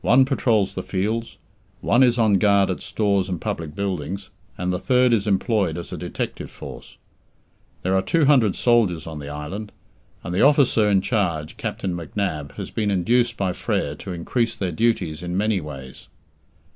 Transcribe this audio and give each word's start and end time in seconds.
One 0.00 0.24
patrols 0.24 0.74
the 0.74 0.82
fields, 0.82 1.38
one 1.82 2.02
is 2.02 2.18
on 2.18 2.38
guard 2.38 2.68
at 2.68 2.80
stores 2.82 3.28
and 3.28 3.40
public 3.40 3.76
buildings, 3.76 4.28
and 4.56 4.72
the 4.72 4.78
third 4.80 5.12
is 5.12 5.24
employed 5.28 5.78
as 5.78 5.92
a 5.92 5.96
detective 5.96 6.50
force. 6.50 6.96
There 7.82 7.94
are 7.94 8.02
two 8.02 8.24
hundred 8.24 8.56
soldiers 8.56 9.06
on 9.06 9.20
the 9.20 9.28
island. 9.28 9.70
And 10.24 10.34
the 10.34 10.42
officer 10.42 10.88
in 10.88 11.00
charge, 11.00 11.56
Captain 11.58 11.94
McNab, 11.94 12.56
has 12.56 12.72
been 12.72 12.90
induced 12.90 13.36
by 13.36 13.52
Frere 13.52 13.94
to 14.00 14.12
increase 14.12 14.56
their 14.56 14.72
duties 14.72 15.22
in 15.22 15.36
many 15.38 15.60
ways. 15.60 16.08